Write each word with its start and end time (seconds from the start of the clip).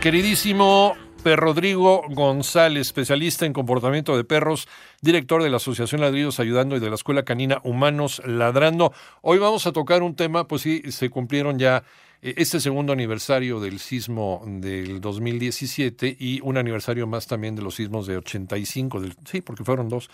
Queridísimo 0.00 0.94
Perro 1.22 1.46
Rodrigo 1.46 2.04
González, 2.10 2.88
especialista 2.88 3.46
en 3.46 3.52
comportamiento 3.52 4.16
de 4.16 4.24
perros, 4.24 4.68
director 5.00 5.42
de 5.42 5.50
la 5.50 5.56
Asociación 5.56 6.00
Ladridos 6.00 6.38
Ayudando 6.38 6.76
y 6.76 6.80
de 6.80 6.88
la 6.88 6.94
Escuela 6.94 7.24
Canina 7.24 7.60
Humanos 7.64 8.22
Ladrando. 8.24 8.92
Hoy 9.22 9.38
vamos 9.38 9.66
a 9.66 9.72
tocar 9.72 10.02
un 10.02 10.14
tema, 10.14 10.46
pues 10.46 10.62
sí, 10.62 10.82
se 10.92 11.10
cumplieron 11.10 11.58
ya 11.58 11.82
eh, 12.22 12.34
este 12.36 12.60
segundo 12.60 12.92
aniversario 12.92 13.58
del 13.58 13.80
sismo 13.80 14.42
del 14.46 15.00
2017 15.00 16.16
y 16.18 16.40
un 16.42 16.58
aniversario 16.58 17.06
más 17.06 17.26
también 17.26 17.56
de 17.56 17.62
los 17.62 17.74
sismos 17.74 18.06
de 18.06 18.18
85, 18.18 19.00
del, 19.00 19.16
sí, 19.24 19.40
porque 19.40 19.64
fueron 19.64 19.88
dos, 19.88 20.10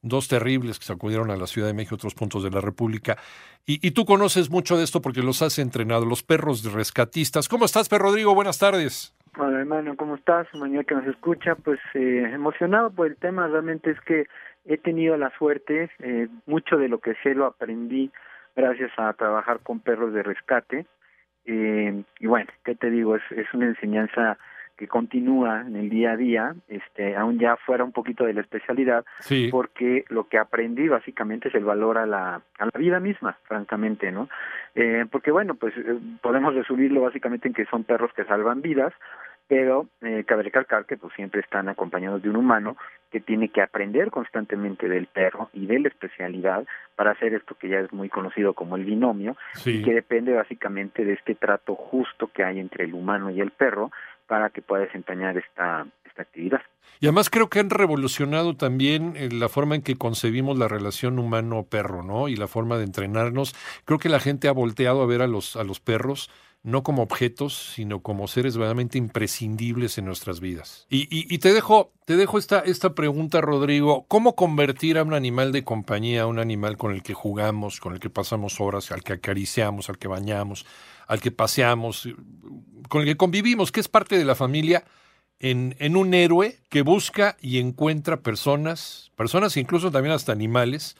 dos 0.00 0.28
terribles 0.28 0.78
que 0.78 0.86
sacudieron 0.86 1.30
a 1.30 1.36
la 1.36 1.46
Ciudad 1.46 1.68
de 1.68 1.74
México 1.74 1.96
y 1.96 1.96
otros 1.96 2.14
puntos 2.14 2.42
de 2.42 2.50
la 2.50 2.60
República. 2.60 3.18
Y, 3.66 3.86
y 3.86 3.90
tú 3.90 4.04
conoces 4.04 4.48
mucho 4.48 4.78
de 4.78 4.84
esto 4.84 5.02
porque 5.02 5.22
los 5.22 5.42
has 5.42 5.58
entrenado, 5.58 6.06
los 6.06 6.22
perros 6.22 6.62
rescatistas. 6.64 7.48
¿Cómo 7.48 7.64
estás, 7.64 7.88
Perro 7.88 8.06
Rodrigo? 8.06 8.34
Buenas 8.34 8.58
tardes. 8.58 9.14
Hola 9.36 9.58
hermano, 9.58 9.96
¿cómo 9.96 10.14
estás? 10.14 10.46
Mañana 10.54 10.84
que 10.84 10.94
nos 10.94 11.06
escucha, 11.08 11.56
pues 11.56 11.80
eh, 11.94 12.30
emocionado 12.32 12.92
por 12.92 13.08
el 13.08 13.16
tema, 13.16 13.48
realmente 13.48 13.90
es 13.90 14.00
que 14.02 14.28
he 14.64 14.78
tenido 14.78 15.16
la 15.16 15.30
suerte, 15.36 15.90
eh, 15.98 16.28
mucho 16.46 16.76
de 16.76 16.88
lo 16.88 16.98
que 17.00 17.14
sé 17.22 17.34
lo 17.34 17.46
aprendí 17.46 18.12
gracias 18.54 18.92
a 18.96 19.12
trabajar 19.14 19.58
con 19.64 19.80
perros 19.80 20.14
de 20.14 20.22
rescate, 20.22 20.86
eh, 21.46 22.04
y 22.20 22.26
bueno, 22.28 22.48
¿qué 22.64 22.76
te 22.76 22.90
digo? 22.90 23.16
Es, 23.16 23.22
es 23.32 23.52
una 23.54 23.66
enseñanza 23.66 24.38
que 24.76 24.88
continúa 24.88 25.60
en 25.62 25.76
el 25.76 25.88
día 25.88 26.12
a 26.12 26.16
día, 26.16 26.54
este, 26.68 27.16
aún 27.16 27.38
ya 27.38 27.56
fuera 27.56 27.84
un 27.84 27.92
poquito 27.92 28.24
de 28.24 28.34
la 28.34 28.40
especialidad, 28.40 29.04
Sí. 29.20 29.48
porque 29.50 30.04
lo 30.08 30.28
que 30.28 30.38
aprendí 30.38 30.88
básicamente 30.88 31.48
es 31.48 31.54
el 31.54 31.64
valor 31.64 31.98
a 31.98 32.06
la, 32.06 32.42
a 32.58 32.64
la 32.64 32.78
vida 32.78 32.98
misma, 33.00 33.36
francamente, 33.44 34.10
¿no? 34.10 34.28
Eh, 34.74 35.06
porque 35.10 35.30
bueno, 35.30 35.54
pues 35.54 35.74
eh, 35.76 35.98
podemos 36.20 36.54
resumirlo 36.54 37.02
básicamente 37.02 37.46
en 37.48 37.54
que 37.54 37.66
son 37.66 37.84
perros 37.84 38.12
que 38.14 38.24
salvan 38.24 38.62
vidas, 38.62 38.92
pero 39.46 39.86
eh, 40.00 40.24
cabe 40.26 40.42
recalcar 40.44 40.86
que 40.86 40.96
pues 40.96 41.12
siempre 41.14 41.40
están 41.42 41.68
acompañados 41.68 42.22
de 42.22 42.30
un 42.30 42.36
humano 42.36 42.76
que 43.10 43.20
tiene 43.20 43.50
que 43.50 43.60
aprender 43.60 44.10
constantemente 44.10 44.88
del 44.88 45.06
perro 45.06 45.50
y 45.52 45.66
de 45.66 45.78
la 45.80 45.88
especialidad 45.88 46.64
para 46.96 47.10
hacer 47.10 47.34
esto 47.34 47.54
que 47.54 47.68
ya 47.68 47.78
es 47.80 47.92
muy 47.92 48.08
conocido 48.08 48.54
como 48.54 48.74
el 48.76 48.84
binomio 48.84 49.36
Sí. 49.52 49.80
y 49.80 49.82
que 49.84 49.92
depende 49.92 50.32
básicamente 50.32 51.04
de 51.04 51.12
este 51.12 51.34
trato 51.34 51.74
justo 51.74 52.28
que 52.32 52.42
hay 52.42 52.58
entre 52.58 52.84
el 52.86 52.94
humano 52.94 53.28
y 53.30 53.40
el 53.42 53.50
perro 53.50 53.92
para 54.26 54.50
que 54.50 54.62
pueda 54.62 54.84
desempeñar 54.84 55.36
esta, 55.36 55.86
esta 56.04 56.22
actividad. 56.22 56.60
Y 57.00 57.06
además 57.06 57.28
creo 57.28 57.50
que 57.50 57.60
han 57.60 57.70
revolucionado 57.70 58.56
también 58.56 59.14
eh, 59.16 59.28
la 59.30 59.48
forma 59.48 59.74
en 59.74 59.82
que 59.82 59.96
concebimos 59.96 60.58
la 60.58 60.68
relación 60.68 61.18
humano-perro, 61.18 62.02
¿no? 62.02 62.28
Y 62.28 62.36
la 62.36 62.46
forma 62.46 62.78
de 62.78 62.84
entrenarnos. 62.84 63.54
Creo 63.84 63.98
que 63.98 64.08
la 64.08 64.20
gente 64.20 64.48
ha 64.48 64.52
volteado 64.52 65.02
a 65.02 65.06
ver 65.06 65.20
a 65.20 65.26
los, 65.26 65.56
a 65.56 65.64
los 65.64 65.80
perros 65.80 66.30
no 66.64 66.82
como 66.82 67.02
objetos, 67.02 67.72
sino 67.74 68.00
como 68.00 68.26
seres 68.26 68.56
verdaderamente 68.56 68.96
imprescindibles 68.98 69.98
en 69.98 70.06
nuestras 70.06 70.40
vidas. 70.40 70.86
Y, 70.88 71.06
y- 71.10 71.38
te 71.38 71.52
dejo, 71.52 71.92
te 72.06 72.16
dejo 72.16 72.38
esta, 72.38 72.60
esta 72.60 72.94
pregunta, 72.94 73.42
Rodrigo. 73.42 74.06
¿Cómo 74.08 74.34
convertir 74.34 74.96
a 74.96 75.02
un 75.04 75.12
animal 75.12 75.52
de 75.52 75.62
compañía, 75.62 76.22
a 76.22 76.26
un 76.26 76.38
animal 76.38 76.78
con 76.78 76.92
el 76.92 77.02
que 77.02 77.12
jugamos, 77.12 77.80
con 77.80 77.92
el 77.92 78.00
que 78.00 78.08
pasamos 78.10 78.60
horas, 78.60 78.90
al 78.92 79.04
que 79.04 79.12
acariciamos, 79.12 79.90
al 79.90 79.98
que 79.98 80.08
bañamos, 80.08 80.64
al 81.06 81.20
que 81.20 81.30
paseamos, 81.30 82.08
con 82.88 83.02
el 83.02 83.06
que 83.06 83.16
convivimos, 83.18 83.70
que 83.70 83.80
es 83.80 83.88
parte 83.88 84.16
de 84.16 84.24
la 84.24 84.34
familia? 84.34 84.84
en, 85.40 85.76
en 85.78 85.96
un 85.96 86.14
héroe 86.14 86.58
que 86.70 86.82
busca 86.82 87.36
y 87.40 87.58
encuentra 87.58 88.22
personas, 88.22 89.10
personas 89.16 89.56
incluso 89.56 89.90
también 89.90 90.14
hasta 90.14 90.32
animales, 90.32 90.96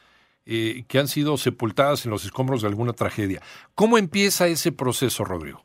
eh, 0.47 0.85
que 0.89 0.99
han 0.99 1.09
sido 1.09 1.37
sepultadas 1.37 2.05
en 2.05 2.11
los 2.11 2.25
escombros 2.25 2.63
de 2.63 2.69
alguna 2.69 2.93
tragedia. 2.93 3.41
¿Cómo 3.75 3.99
empieza 3.99 4.47
ese 4.47 4.73
proceso, 4.73 5.25
Rodrigo? 5.25 5.63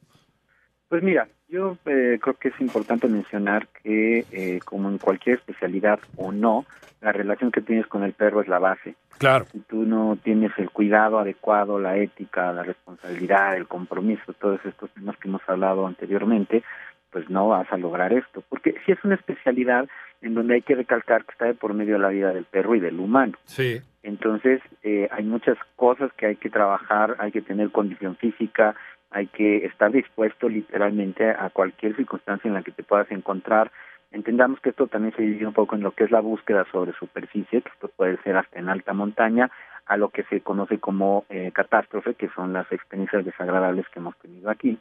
Pues 0.88 1.04
mira, 1.04 1.28
yo 1.50 1.78
eh, 1.86 2.20
creo 2.22 2.36
que 2.36 2.50
es 2.50 2.62
importante 2.62 3.08
mencionar 3.08 3.68
que 3.84 4.26
eh, 4.32 4.60
como 4.64 4.90
en 4.90 4.98
cualquier 4.98 5.38
especialidad 5.38 6.00
o 6.16 6.32
no, 6.32 6.66
la 7.02 7.12
relación 7.12 7.52
que 7.52 7.62
tienes 7.62 7.88
con 7.88 8.04
el 8.04 8.14
perro 8.14 8.42
es 8.42 8.48
la 8.48 8.60
base. 8.60 8.96
Claro. 9.18 9.46
Si 9.52 9.60
tú 9.60 9.84
no 9.84 10.18
tienes 10.24 10.52
el 10.58 10.70
cuidado 10.70 11.20
adecuado, 11.20 11.80
la 11.80 11.98
ética, 11.98 12.54
la 12.54 12.64
responsabilidad, 12.64 13.56
el 13.58 13.68
compromiso, 13.68 14.34
todos 14.34 14.60
estos 14.66 14.90
temas 14.92 15.18
que 15.18 15.28
hemos 15.28 15.42
hablado 15.48 15.86
anteriormente, 15.86 16.64
pues 17.12 17.30
no 17.30 17.48
vas 17.48 17.72
a 17.72 17.78
lograr 17.78 18.14
esto. 18.14 18.44
Porque 18.50 18.76
si 18.86 18.92
es 18.92 19.04
una 19.04 19.16
especialidad 19.16 19.88
en 20.22 20.34
donde 20.34 20.56
hay 20.56 20.62
que 20.62 20.76
recalcar 20.76 21.26
que 21.26 21.32
está 21.32 21.46
de 21.46 21.54
por 21.54 21.74
medio 21.74 21.94
de 21.94 22.00
la 22.00 22.10
vida 22.10 22.34
del 22.34 22.46
perro 22.46 22.76
y 22.76 22.80
del 22.80 23.00
humano. 23.00 23.34
Sí. 23.46 23.82
Entonces, 24.04 24.62
eh, 24.84 25.08
hay 25.12 25.24
muchas 25.24 25.58
cosas 25.76 26.12
que 26.14 26.26
hay 26.26 26.36
que 26.36 26.50
trabajar, 26.50 27.16
hay 27.20 27.32
que 27.32 27.42
tener 27.42 27.72
condición 27.72 28.16
física, 28.18 28.76
hay 29.12 29.28
que 29.28 29.66
estar 29.66 29.92
dispuesto 29.92 30.50
literalmente 30.50 31.30
a 31.30 31.50
cualquier 31.50 31.96
circunstancia 31.96 32.48
en 32.48 32.54
la 32.54 32.64
que 32.64 32.72
te 32.72 32.84
puedas 32.84 33.10
encontrar. 33.12 33.72
Entendamos 34.12 34.60
que 34.60 34.70
esto 34.70 34.88
también 34.88 35.16
se 35.16 35.22
divide 35.22 35.48
un 35.48 35.54
poco 35.54 35.76
en 35.76 35.82
lo 35.82 35.92
que 35.92 36.04
es 36.04 36.12
la 36.12 36.20
búsqueda 36.20 36.66
sobre 36.72 36.94
superficie, 36.94 37.62
que 37.62 37.70
esto 37.70 37.90
puede 37.90 38.18
ser 38.24 38.38
hasta 38.38 38.60
en 38.60 38.70
alta 38.70 38.94
montaña, 38.94 39.52
a 39.86 39.98
lo 39.98 40.10
que 40.10 40.24
se 40.24 40.42
conoce 40.42 40.80
como 40.80 41.26
eh, 41.30 41.52
catástrofe, 41.54 42.14
que 42.14 42.30
son 42.30 42.54
las 42.54 42.72
experiencias 42.72 43.26
desagradables 43.26 43.88
que 43.90 44.00
hemos 44.00 44.18
tenido 44.18 44.50
aquí 44.50 44.78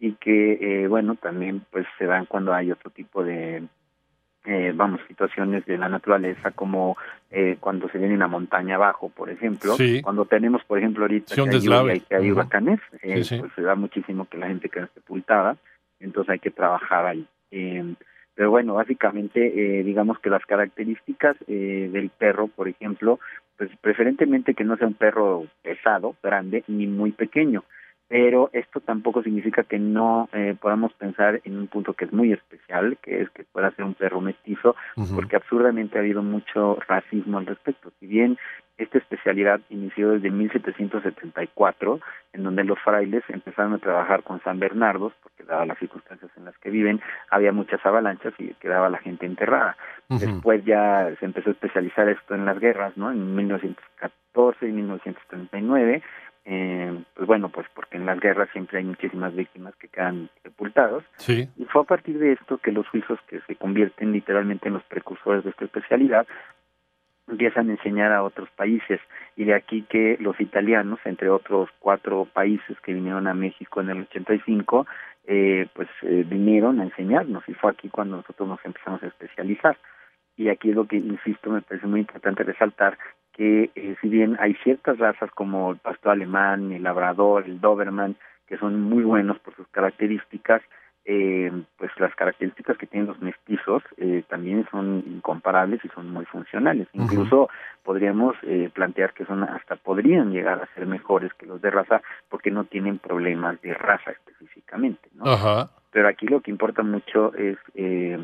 y 0.00 0.12
que, 0.12 0.58
eh, 0.60 0.86
bueno, 0.88 1.16
también 1.16 1.62
pues 1.70 1.86
se 1.98 2.06
dan 2.06 2.26
cuando 2.26 2.54
hay 2.54 2.70
otro 2.70 2.90
tipo 2.90 3.24
de, 3.24 3.64
eh, 4.44 4.72
vamos, 4.74 5.00
situaciones 5.08 5.66
de 5.66 5.76
la 5.76 5.88
naturaleza 5.88 6.52
como 6.52 6.96
eh, 7.30 7.56
cuando 7.60 7.88
se 7.90 7.98
viene 7.98 8.14
una 8.14 8.28
montaña 8.28 8.76
abajo, 8.76 9.10
por 9.10 9.28
ejemplo, 9.28 9.74
Sí. 9.74 10.00
cuando 10.02 10.24
tenemos, 10.24 10.64
por 10.64 10.78
ejemplo, 10.78 11.04
ahorita 11.04 11.34
Sí, 11.34 11.42
que 11.44 11.50
hay 11.50 11.60
lluvia 11.60 11.94
y 11.96 12.00
que 12.00 12.16
hay 12.16 12.30
huracanes, 12.30 12.80
eh, 13.02 13.24
Sí, 13.24 13.38
pues 13.38 13.52
se 13.54 13.62
da 13.62 13.74
muchísimo 13.74 14.26
que 14.28 14.38
la 14.38 14.46
gente 14.46 14.68
queda 14.68 14.88
sepultada, 14.94 15.56
entonces 16.00 16.30
hay 16.30 16.38
que 16.38 16.50
trabajar 16.50 17.04
ahí. 17.06 17.26
Eh, 17.50 17.94
pero 18.34 18.50
bueno, 18.50 18.74
básicamente, 18.74 19.80
eh, 19.80 19.82
digamos 19.82 20.20
que 20.20 20.30
las 20.30 20.46
características 20.46 21.36
eh, 21.48 21.90
del 21.92 22.08
perro, 22.08 22.46
por 22.46 22.68
ejemplo, 22.68 23.18
pues 23.56 23.68
preferentemente 23.80 24.54
que 24.54 24.62
no 24.62 24.76
sea 24.76 24.86
un 24.86 24.94
perro 24.94 25.46
pesado, 25.62 26.14
grande, 26.22 26.62
ni 26.68 26.86
muy 26.86 27.10
pequeño 27.10 27.64
pero 28.08 28.48
esto 28.54 28.80
tampoco 28.80 29.22
significa 29.22 29.64
que 29.64 29.78
no 29.78 30.28
eh, 30.32 30.56
podamos 30.58 30.94
pensar 30.94 31.40
en 31.44 31.58
un 31.58 31.66
punto 31.66 31.92
que 31.92 32.06
es 32.06 32.12
muy 32.12 32.32
especial, 32.32 32.96
que 33.02 33.20
es 33.20 33.30
que 33.30 33.44
pueda 33.44 33.70
ser 33.72 33.84
un 33.84 33.94
perro 33.94 34.22
mestizo, 34.22 34.74
porque 35.14 35.36
absurdamente 35.36 35.98
ha 35.98 36.00
habido 36.00 36.22
mucho 36.22 36.78
racismo 36.88 37.36
al 37.36 37.46
respecto. 37.46 37.92
Si 38.00 38.06
bien 38.06 38.38
esta 38.78 38.98
especialidad 38.98 39.60
inició 39.68 40.12
desde 40.12 40.30
1774, 40.30 42.00
en 42.32 42.44
donde 42.44 42.64
los 42.64 42.78
frailes 42.78 43.24
empezaron 43.28 43.74
a 43.74 43.78
trabajar 43.78 44.22
con 44.22 44.40
San 44.42 44.58
Bernardos, 44.58 45.12
porque 45.22 45.44
dadas 45.44 45.66
las 45.66 45.78
circunstancias 45.78 46.30
en 46.36 46.44
las 46.44 46.56
que 46.58 46.70
viven, 46.70 47.00
había 47.30 47.52
muchas 47.52 47.84
avalanchas 47.84 48.32
y 48.38 48.54
quedaba 48.54 48.88
la 48.88 48.98
gente 48.98 49.26
enterrada. 49.26 49.76
Después 50.08 50.64
ya 50.64 51.10
se 51.18 51.26
empezó 51.26 51.50
a 51.50 51.52
especializar 51.52 52.08
esto 52.08 52.34
en 52.34 52.46
las 52.46 52.58
guerras, 52.58 52.96
¿no? 52.96 53.10
En 53.10 53.34
1914 53.36 54.68
y 54.68 54.72
1939, 54.72 56.02
eh, 56.50 57.04
pues 57.14 57.26
bueno, 57.26 57.50
pues 57.50 57.66
porque 57.74 57.98
en 57.98 58.06
las 58.06 58.18
guerras 58.20 58.48
siempre 58.54 58.78
hay 58.78 58.84
muchísimas 58.84 59.34
víctimas 59.36 59.76
que 59.76 59.88
quedan 59.88 60.30
sepultados. 60.42 61.04
Sí. 61.18 61.46
Y 61.58 61.66
fue 61.66 61.82
a 61.82 61.84
partir 61.84 62.18
de 62.18 62.32
esto 62.32 62.56
que 62.56 62.72
los 62.72 62.86
suizos, 62.86 63.18
que 63.28 63.40
se 63.40 63.54
convierten 63.56 64.12
literalmente 64.12 64.68
en 64.68 64.74
los 64.74 64.82
precursores 64.84 65.44
de 65.44 65.50
esta 65.50 65.66
especialidad, 65.66 66.26
empiezan 67.28 67.68
a 67.68 67.72
enseñar 67.72 68.12
a 68.12 68.22
otros 68.22 68.48
países. 68.56 68.98
Y 69.36 69.44
de 69.44 69.54
aquí 69.54 69.82
que 69.90 70.16
los 70.20 70.40
italianos, 70.40 70.98
entre 71.04 71.28
otros 71.28 71.68
cuatro 71.80 72.26
países 72.32 72.80
que 72.80 72.94
vinieron 72.94 73.26
a 73.26 73.34
México 73.34 73.82
en 73.82 73.90
el 73.90 74.00
85, 74.10 74.86
eh, 75.26 75.68
pues 75.74 75.88
eh, 76.00 76.24
vinieron 76.26 76.80
a 76.80 76.84
enseñarnos. 76.84 77.46
Y 77.46 77.52
fue 77.52 77.72
aquí 77.72 77.90
cuando 77.90 78.16
nosotros 78.16 78.48
nos 78.48 78.64
empezamos 78.64 79.02
a 79.02 79.08
especializar. 79.08 79.76
Y 80.38 80.48
aquí 80.48 80.70
es 80.70 80.76
lo 80.76 80.86
que, 80.86 80.96
insisto, 80.96 81.50
me 81.50 81.60
parece 81.60 81.86
muy 81.86 82.00
importante 82.00 82.42
resaltar, 82.42 82.96
que 83.38 83.70
eh, 83.76 83.96
si 84.02 84.08
bien 84.08 84.36
hay 84.40 84.54
ciertas 84.64 84.98
razas 84.98 85.30
como 85.30 85.70
el 85.70 85.78
pastor 85.78 86.12
alemán, 86.12 86.72
el 86.72 86.82
labrador, 86.82 87.44
el 87.46 87.60
doberman, 87.60 88.16
que 88.48 88.58
son 88.58 88.82
muy 88.82 89.04
buenos 89.04 89.38
por 89.38 89.54
sus 89.54 89.68
características, 89.68 90.60
eh, 91.04 91.52
pues 91.78 91.90
las 91.98 92.14
características 92.16 92.76
que 92.76 92.86
tienen 92.86 93.08
los 93.08 93.20
mestizos 93.22 93.82
eh, 93.96 94.24
también 94.28 94.66
son 94.72 95.04
incomparables 95.06 95.82
y 95.84 95.88
son 95.88 96.12
muy 96.12 96.24
funcionales. 96.26 96.88
Incluso 96.92 97.48
podríamos 97.84 98.34
eh, 98.42 98.70
plantear 98.74 99.14
que 99.14 99.24
son 99.24 99.44
hasta 99.44 99.76
podrían 99.76 100.32
llegar 100.32 100.60
a 100.60 100.74
ser 100.74 100.86
mejores 100.86 101.32
que 101.34 101.46
los 101.46 101.62
de 101.62 101.70
raza 101.70 102.02
porque 102.28 102.50
no 102.50 102.64
tienen 102.64 102.98
problemas 102.98 103.62
de 103.62 103.72
raza 103.72 104.10
específicamente. 104.10 105.08
¿no? 105.14 105.30
Ajá. 105.30 105.70
Pero 105.92 106.08
aquí 106.08 106.26
lo 106.26 106.40
que 106.40 106.50
importa 106.50 106.82
mucho 106.82 107.32
es 107.36 107.56
eh, 107.74 108.18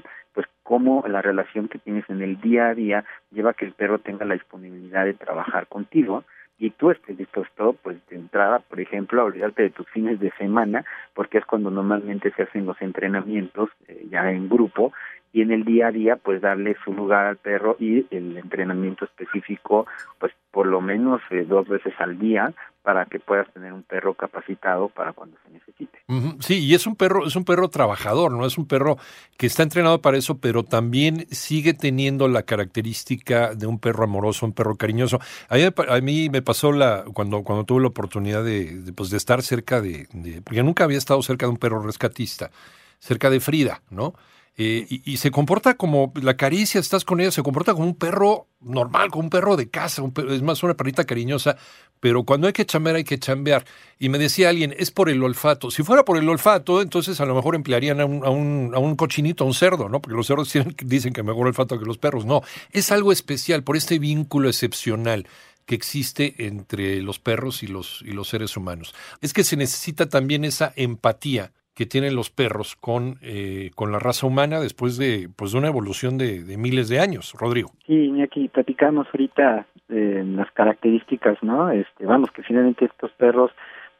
cómo 0.64 1.04
la 1.06 1.22
relación 1.22 1.68
que 1.68 1.78
tienes 1.78 2.08
en 2.10 2.22
el 2.22 2.40
día 2.40 2.68
a 2.68 2.74
día 2.74 3.04
lleva 3.30 3.50
a 3.50 3.54
que 3.54 3.66
el 3.66 3.72
perro 3.72 4.00
tenga 4.00 4.24
la 4.24 4.34
disponibilidad 4.34 5.04
de 5.04 5.14
trabajar 5.14 5.68
contigo 5.68 6.24
y 6.58 6.70
tú 6.70 6.90
estés 6.90 7.16
dispuesto, 7.16 7.74
pues 7.82 7.96
de 8.08 8.16
entrada, 8.16 8.60
por 8.60 8.80
ejemplo, 8.80 9.20
a 9.20 9.24
olvidarte 9.24 9.62
de 9.62 9.70
tus 9.70 9.88
fines 9.90 10.18
de 10.20 10.30
semana, 10.32 10.84
porque 11.12 11.38
es 11.38 11.44
cuando 11.44 11.70
normalmente 11.70 12.32
se 12.32 12.44
hacen 12.44 12.64
los 12.66 12.80
entrenamientos 12.80 13.70
eh, 13.88 14.06
ya 14.10 14.30
en 14.30 14.48
grupo, 14.48 14.92
y 15.34 15.42
en 15.42 15.50
el 15.50 15.64
día 15.64 15.88
a 15.88 15.90
día, 15.90 16.16
pues 16.16 16.40
darle 16.40 16.76
su 16.84 16.94
lugar 16.94 17.26
al 17.26 17.36
perro 17.36 17.76
y 17.78 18.06
el 18.10 18.38
entrenamiento 18.38 19.04
específico, 19.04 19.86
pues 20.18 20.32
por 20.52 20.66
lo 20.66 20.80
menos 20.80 21.20
eh, 21.30 21.44
dos 21.46 21.68
veces 21.68 21.92
al 21.98 22.18
día, 22.18 22.54
para 22.82 23.06
que 23.06 23.18
puedas 23.18 23.52
tener 23.52 23.72
un 23.72 23.82
perro 23.82 24.14
capacitado 24.14 24.88
para 24.90 25.12
cuando 25.12 25.36
se 25.44 25.50
necesite. 25.50 25.98
Sí, 26.40 26.58
y 26.66 26.74
es 26.74 26.86
un 26.86 26.96
perro, 26.96 27.26
es 27.26 27.34
un 27.34 27.44
perro 27.44 27.68
trabajador, 27.68 28.30
¿no? 28.30 28.46
Es 28.46 28.58
un 28.58 28.68
perro 28.68 28.96
que 29.38 29.46
está 29.46 29.62
entrenado 29.62 30.00
para 30.02 30.18
eso, 30.18 30.38
pero 30.38 30.62
también 30.62 31.26
sigue 31.30 31.72
teniendo 31.74 32.28
la 32.28 32.42
característica 32.42 33.54
de 33.54 33.66
un 33.66 33.78
perro 33.78 34.04
amoroso, 34.04 34.46
un 34.46 34.52
perro 34.52 34.76
cariñoso. 34.76 35.18
A 35.48 35.56
mí, 35.56 35.62
a 35.64 36.00
mí 36.00 36.28
me 36.30 36.42
pasó 36.42 36.72
la, 36.72 37.04
cuando, 37.12 37.42
cuando 37.42 37.64
tuve 37.64 37.80
la 37.80 37.88
oportunidad 37.88 38.44
de, 38.44 38.82
de, 38.82 38.92
pues, 38.92 39.10
de 39.10 39.16
estar 39.16 39.42
cerca 39.42 39.80
de, 39.80 40.06
de- 40.12 40.42
porque 40.42 40.62
nunca 40.62 40.84
había 40.84 40.98
estado 40.98 41.22
cerca 41.22 41.46
de 41.46 41.52
un 41.52 41.58
perro 41.58 41.80
rescatista, 41.82 42.50
cerca 42.98 43.30
de 43.30 43.40
Frida, 43.40 43.80
¿no? 43.90 44.14
Eh, 44.56 44.86
y, 44.88 45.16
se 45.16 45.32
comporta 45.32 45.74
como 45.74 46.12
la 46.14 46.36
caricia, 46.36 46.80
estás 46.80 47.04
con 47.04 47.20
ella, 47.20 47.32
se 47.32 47.42
comporta 47.42 47.74
como 47.74 47.86
un 47.86 47.96
perro 47.96 48.46
normal, 48.60 49.10
como 49.10 49.24
un 49.24 49.30
perro 49.30 49.56
de 49.56 49.68
casa, 49.68 50.00
es 50.30 50.42
más 50.42 50.62
una 50.62 50.74
perrita 50.74 51.04
cariñosa, 51.04 51.56
pero 51.98 52.22
cuando 52.22 52.46
hay 52.46 52.52
que 52.52 52.64
chambear 52.64 52.94
hay 52.94 53.02
que 53.02 53.18
chambear. 53.18 53.64
Y 53.98 54.10
me 54.10 54.18
decía 54.18 54.50
alguien, 54.50 54.72
es 54.78 54.92
por 54.92 55.10
el 55.10 55.20
olfato. 55.24 55.72
Si 55.72 55.82
fuera 55.82 56.04
por 56.04 56.18
el 56.18 56.28
olfato, 56.28 56.82
entonces 56.82 57.20
a 57.20 57.24
lo 57.24 57.34
mejor 57.34 57.56
emplearían 57.56 58.00
a 58.00 58.04
un, 58.04 58.94
cochinito, 58.96 59.42
a 59.42 59.46
un 59.48 59.54
cerdo, 59.54 59.88
¿no? 59.88 60.00
Porque 60.00 60.16
los 60.16 60.28
cerdos 60.28 60.52
dicen 60.84 61.12
que 61.12 61.24
mejor 61.24 61.48
olfato 61.48 61.76
que 61.76 61.84
los 61.84 61.98
perros. 61.98 62.24
No, 62.24 62.42
es 62.70 62.92
algo 62.92 63.10
especial 63.10 63.64
por 63.64 63.76
este 63.76 63.98
vínculo 63.98 64.48
excepcional 64.48 65.26
que 65.66 65.74
existe 65.74 66.46
entre 66.46 67.02
los 67.02 67.18
perros 67.18 67.64
y 67.64 67.66
los 67.66 68.28
seres 68.28 68.56
humanos. 68.56 68.94
Es 69.20 69.32
que 69.32 69.42
se 69.42 69.56
necesita 69.56 70.08
también 70.08 70.44
esa 70.44 70.72
empatía 70.76 71.52
que 71.74 71.86
tienen 71.86 72.14
los 72.14 72.30
perros 72.30 72.76
con, 72.76 73.18
eh, 73.22 73.70
con 73.74 73.90
la 73.90 73.98
raza 73.98 74.26
humana 74.26 74.60
después 74.60 74.96
de, 74.96 75.28
pues, 75.36 75.52
de 75.52 75.58
una 75.58 75.68
evolución 75.68 76.18
de, 76.18 76.44
de 76.44 76.56
miles 76.56 76.88
de 76.88 77.00
años, 77.00 77.34
Rodrigo. 77.38 77.70
Sí, 77.86 77.94
Iñaki, 77.94 78.48
platicamos 78.48 79.06
ahorita 79.12 79.66
eh, 79.88 80.24
las 80.26 80.50
características, 80.52 81.42
¿no? 81.42 81.70
Este, 81.70 82.06
vamos, 82.06 82.30
que 82.30 82.42
finalmente 82.42 82.84
estos 82.84 83.10
perros 83.12 83.50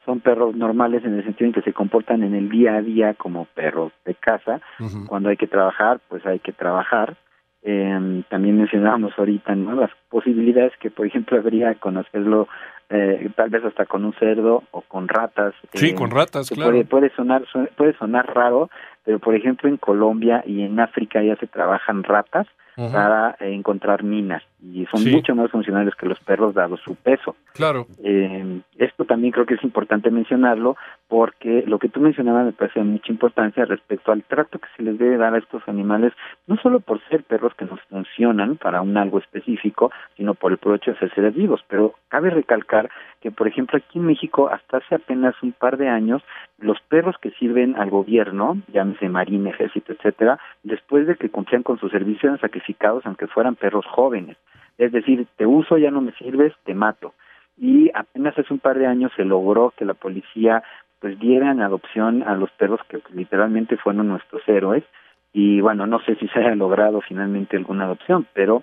son 0.04 0.20
perros 0.20 0.54
normales 0.54 1.04
en 1.04 1.14
el 1.14 1.24
sentido 1.24 1.46
en 1.48 1.52
que 1.54 1.62
se 1.62 1.72
comportan 1.72 2.22
en 2.22 2.34
el 2.34 2.48
día 2.48 2.76
a 2.76 2.82
día 2.82 3.14
como 3.14 3.46
perros 3.46 3.92
de 4.04 4.14
casa. 4.14 4.60
Cuando 5.08 5.30
hay 5.30 5.36
que 5.36 5.46
trabajar, 5.46 6.00
pues 6.08 6.24
hay 6.26 6.40
que 6.40 6.52
trabajar. 6.52 7.16
Eh, 7.62 8.22
también 8.28 8.58
mencionábamos 8.58 9.12
ahorita, 9.16 9.54
¿no? 9.54 9.74
Las 9.74 9.90
posibilidades 10.10 10.72
que, 10.78 10.90
por 10.90 11.06
ejemplo, 11.06 11.38
habría 11.38 11.74
con 11.76 11.96
hacerlo 11.96 12.48
eh, 12.90 13.28
tal 13.34 13.50
vez 13.50 13.64
hasta 13.64 13.86
con 13.86 14.04
un 14.04 14.12
cerdo 14.14 14.62
o 14.70 14.82
con 14.82 15.08
ratas. 15.08 15.54
Sí, 15.72 15.90
eh, 15.90 15.94
con 15.94 16.10
ratas, 16.10 16.50
claro. 16.50 16.70
puede, 16.70 16.84
puede 16.84 17.10
sonar 17.14 17.44
puede 17.76 17.96
sonar 17.96 18.34
raro, 18.34 18.70
pero 19.04 19.18
por 19.18 19.34
ejemplo 19.34 19.68
en 19.68 19.76
Colombia 19.76 20.42
y 20.46 20.62
en 20.62 20.78
África 20.80 21.22
ya 21.22 21.36
se 21.36 21.46
trabajan 21.46 22.02
ratas 22.02 22.46
para 22.76 23.36
encontrar 23.38 24.02
minas 24.02 24.42
y 24.72 24.86
son 24.86 25.00
Sí. 25.00 25.10
mucho 25.12 25.34
más 25.34 25.50
funcionales 25.50 25.94
que 25.94 26.06
los 26.06 26.18
perros 26.20 26.54
dado 26.54 26.76
su 26.78 26.94
peso. 26.96 27.36
Claro. 27.52 27.86
Eh, 28.02 28.60
esto 28.78 29.04
también 29.04 29.32
creo 29.32 29.44
que 29.46 29.54
es 29.54 29.62
importante 29.64 30.10
mencionarlo 30.10 30.76
porque 31.08 31.64
lo 31.66 31.78
que 31.78 31.88
tú 31.88 32.00
mencionabas 32.00 32.46
me 32.46 32.52
parece 32.52 32.80
de 32.80 32.86
mucha 32.86 33.12
importancia 33.12 33.64
respecto 33.66 34.10
al 34.10 34.22
trato 34.24 34.58
que 34.58 34.68
se 34.76 34.82
les 34.82 34.98
debe 34.98 35.16
dar 35.18 35.34
a 35.34 35.38
estos 35.38 35.62
animales, 35.68 36.12
no 36.46 36.56
solo 36.56 36.80
por 36.80 37.00
ser 37.08 37.22
perros 37.24 37.54
que 37.54 37.66
nos 37.66 37.80
funcionan 37.82 38.56
para 38.56 38.80
un 38.82 38.96
algo 38.96 39.18
específico, 39.18 39.92
sino 40.16 40.34
por 40.34 40.52
el 40.52 40.58
puro 40.58 40.76
hecho 40.76 40.92
de 40.92 40.98
ser 40.98 41.14
seres 41.14 41.34
vivos. 41.34 41.62
Pero 41.68 41.94
cabe 42.08 42.30
recalcar 42.30 42.90
que, 43.20 43.30
por 43.30 43.46
ejemplo, 43.46 43.76
aquí 43.78 43.98
en 43.98 44.06
México, 44.06 44.48
hasta 44.50 44.78
hace 44.78 44.94
apenas 44.96 45.34
un 45.42 45.52
par 45.52 45.76
de 45.76 45.88
años, 45.88 46.22
los 46.58 46.80
perros 46.88 47.16
que 47.20 47.30
sirven 47.32 47.76
al 47.76 47.90
gobierno, 47.90 48.58
llámese 48.72 49.08
Marina, 49.08 49.50
Ejército, 49.50 49.92
etcétera, 49.92 50.38
después 50.62 51.06
de 51.06 51.16
que 51.16 51.30
cumplían 51.30 51.62
con 51.62 51.78
su 51.78 51.88
servicio 51.88 52.28
eran 52.28 52.40
sacrificados 52.40 53.04
aunque 53.06 53.26
fueran 53.26 53.54
perros 53.56 53.84
jóvenes. 53.86 54.36
Es 54.78 54.92
decir, 54.92 55.26
te 55.36 55.46
uso, 55.46 55.78
ya 55.78 55.90
no 55.90 56.00
me 56.00 56.12
sirves, 56.12 56.52
te 56.64 56.74
mato. 56.74 57.14
Y 57.56 57.90
apenas 57.94 58.36
hace 58.38 58.52
un 58.52 58.58
par 58.58 58.78
de 58.78 58.86
años 58.86 59.12
se 59.16 59.24
logró 59.24 59.72
que 59.76 59.84
la 59.84 59.94
policía 59.94 60.62
pues 61.00 61.18
diera 61.18 61.50
en 61.50 61.60
adopción 61.60 62.22
a 62.22 62.34
los 62.34 62.50
perros 62.52 62.80
que 62.88 63.00
literalmente 63.12 63.76
fueron 63.76 64.08
nuestros 64.08 64.42
héroes. 64.48 64.84
Y 65.32 65.60
bueno 65.60 65.86
no 65.86 66.00
sé 66.00 66.16
si 66.16 66.28
se 66.28 66.38
haya 66.40 66.54
logrado 66.54 67.00
finalmente 67.00 67.56
alguna 67.56 67.84
adopción 67.84 68.26
pero 68.34 68.62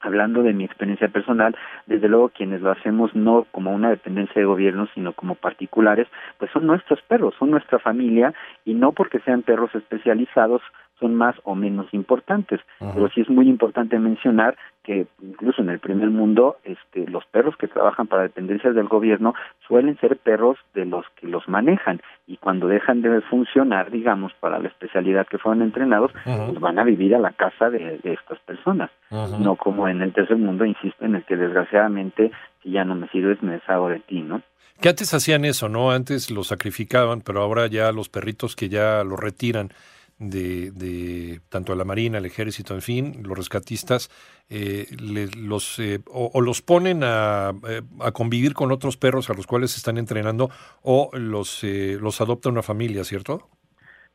hablando 0.00 0.42
de 0.42 0.52
mi 0.52 0.64
experiencia 0.64 1.08
personal, 1.08 1.56
desde 1.86 2.08
luego 2.08 2.28
quienes 2.28 2.60
lo 2.60 2.70
hacemos 2.70 3.14
no 3.14 3.46
como 3.50 3.72
una 3.72 3.90
dependencia 3.90 4.40
de 4.40 4.46
gobierno, 4.46 4.88
sino 4.94 5.12
como 5.12 5.34
particulares, 5.34 6.06
pues 6.38 6.50
son 6.52 6.66
nuestros 6.66 7.02
perros, 7.02 7.34
son 7.38 7.50
nuestra 7.50 7.78
familia 7.78 8.32
y 8.64 8.74
no 8.74 8.92
porque 8.92 9.18
sean 9.20 9.42
perros 9.42 9.74
especializados 9.74 10.62
son 10.98 11.14
más 11.14 11.36
o 11.44 11.54
menos 11.54 11.86
importantes. 11.92 12.60
Pero 12.78 13.08
sí 13.10 13.20
es 13.20 13.28
muy 13.28 13.48
importante 13.48 13.98
mencionar 13.98 14.56
que 14.82 15.06
incluso 15.22 15.62
en 15.62 15.68
el 15.68 15.78
primer 15.78 16.10
mundo, 16.10 16.56
este, 16.64 17.06
los 17.08 17.24
perros 17.26 17.56
que 17.56 17.68
trabajan 17.68 18.06
para 18.06 18.22
dependencias 18.22 18.74
del 18.74 18.88
gobierno 18.88 19.34
suelen 19.66 19.98
ser 19.98 20.16
perros 20.16 20.56
de 20.74 20.86
los 20.86 21.04
que 21.20 21.26
los 21.26 21.46
manejan 21.48 22.00
y 22.26 22.38
cuando 22.38 22.68
dejan 22.68 23.02
de 23.02 23.20
funcionar, 23.22 23.90
digamos, 23.90 24.32
para 24.40 24.58
la 24.58 24.68
especialidad 24.68 25.26
que 25.26 25.38
fueron 25.38 25.62
entrenados, 25.62 26.10
pues 26.24 26.58
van 26.58 26.78
a 26.78 26.84
vivir 26.84 27.14
a 27.14 27.18
la 27.18 27.32
casa 27.32 27.70
de, 27.70 27.98
de 27.98 28.12
estas 28.14 28.38
personas 28.40 28.90
no 29.10 29.56
como 29.56 29.88
en 29.88 30.02
el 30.02 30.12
tercer 30.12 30.36
mundo, 30.36 30.64
insisto, 30.64 31.04
en 31.04 31.16
el 31.16 31.24
que 31.24 31.36
desgraciadamente 31.36 32.30
si 32.62 32.70
ya 32.70 32.84
no 32.84 32.94
me 32.94 33.08
sirves 33.08 33.42
me 33.42 33.52
deshago 33.52 33.88
de 33.88 34.00
ti, 34.00 34.20
¿no? 34.20 34.42
Que 34.80 34.90
antes 34.90 35.12
hacían 35.12 35.44
eso, 35.44 35.68
¿no? 35.68 35.90
Antes 35.90 36.30
los 36.30 36.48
sacrificaban, 36.48 37.20
pero 37.22 37.40
ahora 37.42 37.66
ya 37.66 37.90
los 37.90 38.08
perritos 38.08 38.54
que 38.54 38.68
ya 38.68 39.02
los 39.02 39.18
retiran 39.18 39.70
de, 40.18 40.70
de 40.72 41.40
tanto 41.48 41.72
de 41.72 41.78
la 41.78 41.84
Marina, 41.84 42.18
el 42.18 42.26
Ejército, 42.26 42.74
en 42.74 42.82
fin, 42.82 43.22
los 43.22 43.36
rescatistas, 43.38 44.10
eh, 44.50 44.86
le- 45.00 45.28
los, 45.36 45.78
eh, 45.78 46.00
o, 46.10 46.30
o 46.34 46.40
los 46.40 46.60
ponen 46.62 47.02
a, 47.04 47.52
eh, 47.68 47.82
a 48.00 48.10
convivir 48.12 48.54
con 48.54 48.72
otros 48.72 48.96
perros 48.96 49.30
a 49.30 49.34
los 49.34 49.46
cuales 49.46 49.70
se 49.72 49.78
están 49.78 49.96
entrenando 49.98 50.50
o 50.82 51.10
los, 51.12 51.62
eh, 51.64 51.98
los 52.00 52.20
adopta 52.20 52.48
una 52.48 52.62
familia, 52.62 53.04
¿cierto? 53.04 53.48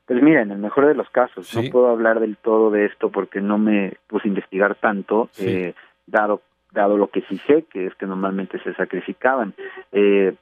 Pues 0.06 0.22
mira, 0.22 0.42
en 0.42 0.52
el 0.52 0.58
mejor 0.58 0.88
de 0.88 0.96
los 0.96 1.10
casos, 1.10 1.48
Sí. 1.48 1.62
no 1.68 1.72
puedo 1.72 1.88
hablar 1.90 2.20
del 2.20 2.36
todo 2.36 2.70
de 2.72 2.86
esto 2.86 3.10
porque 3.10 3.40
no 3.40 3.58
me 3.58 3.94
puse 4.08 4.28
a 4.28 4.30
investigar 4.30 4.76
tanto, 4.76 5.30
Sí. 5.32 5.48
eh, 5.48 5.76
dado 6.08 6.42
dado 6.74 6.98
lo 6.98 7.08
que 7.12 7.22
sí 7.30 7.38
sé, 7.46 7.66
que 7.72 7.86
es 7.86 7.94
que 7.96 8.08
normalmente 8.08 8.60
se 8.64 8.74
sacrificaban. 8.74 9.54
Eh, 9.92 10.34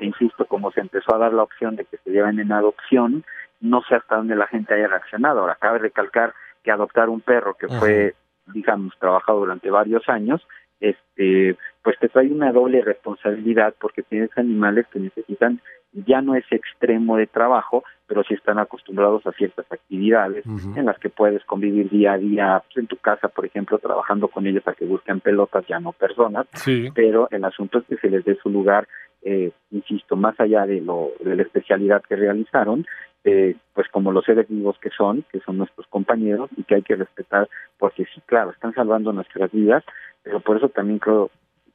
insisto, 0.00 0.44
como 0.46 0.72
se 0.72 0.80
empezó 0.80 1.14
a 1.14 1.18
dar 1.18 1.32
la 1.32 1.44
opción 1.44 1.76
de 1.76 1.84
que 1.84 1.98
se 1.98 2.10
lleven 2.10 2.40
en 2.40 2.50
adopción, 2.50 3.24
no 3.60 3.82
sé 3.88 3.96
hasta 3.96 4.16
dónde 4.16 4.36
la 4.36 4.46
gente 4.46 4.74
haya 4.74 4.88
reaccionado. 4.88 5.40
Ahora, 5.40 5.56
cabe 5.60 5.78
recalcar 5.78 6.34
que 6.62 6.70
adoptar 6.70 7.08
un 7.08 7.20
perro 7.20 7.54
que 7.54 7.68
fue, 7.68 8.14
digamos, 8.52 8.94
trabajado 8.98 9.40
durante 9.40 9.70
varios 9.70 10.08
años, 10.08 10.46
este, 10.80 11.56
pues 11.82 11.98
te 11.98 12.08
trae 12.08 12.28
una 12.30 12.52
doble 12.52 12.82
responsabilidad 12.82 13.74
porque 13.80 14.02
tienes 14.02 14.30
animales 14.36 14.86
que 14.92 15.00
necesitan 15.00 15.60
ya 15.92 16.20
no 16.20 16.34
ese 16.34 16.54
extremo 16.54 17.16
de 17.16 17.26
trabajo, 17.26 17.82
pero 18.06 18.22
sí 18.22 18.34
están 18.34 18.58
acostumbrados 18.58 19.26
a 19.26 19.32
ciertas 19.32 19.66
actividades 19.72 20.44
en 20.46 20.84
las 20.84 20.98
que 20.98 21.08
puedes 21.08 21.42
convivir 21.44 21.88
día 21.88 22.12
a 22.12 22.18
día 22.18 22.62
pues, 22.66 22.76
en 22.76 22.86
tu 22.86 22.96
casa, 22.98 23.28
por 23.28 23.46
ejemplo, 23.46 23.78
trabajando 23.78 24.28
con 24.28 24.46
ellos 24.46 24.66
a 24.68 24.74
que 24.74 24.84
busquen 24.84 25.20
pelotas, 25.20 25.66
ya 25.66 25.80
no 25.80 25.92
personas, 25.92 26.46
Sí. 26.52 26.90
pero 26.94 27.28
el 27.30 27.44
asunto 27.44 27.78
es 27.78 27.84
que 27.86 27.96
se 27.96 28.10
les 28.10 28.24
dé 28.24 28.36
su 28.36 28.50
lugar 28.50 28.86
eh, 29.22 29.50
insisto, 29.72 30.14
más 30.14 30.38
allá 30.38 30.64
de, 30.66 30.80
lo, 30.80 31.10
de 31.20 31.34
la 31.36 31.42
especialidad 31.42 32.02
que 32.08 32.16
realizaron, 32.16 32.86
eh, 33.28 33.56
pues 33.74 33.88
como 33.88 34.10
los 34.10 34.24
seres 34.24 34.48
vivos 34.48 34.78
que 34.80 34.90
son, 34.90 35.22
que 35.30 35.40
son 35.40 35.58
nuestros 35.58 35.86
compañeros 35.88 36.48
y 36.56 36.64
que 36.64 36.76
hay 36.76 36.82
que 36.82 36.96
respetar, 36.96 37.48
porque 37.78 38.04
sí, 38.06 38.22
claro, 38.24 38.50
están 38.50 38.72
salvando 38.74 39.12
nuestras 39.12 39.52
vidas, 39.52 39.84
pero 40.22 40.40
por 40.40 40.56
eso 40.56 40.70
también 40.70 40.98
creo 40.98 41.30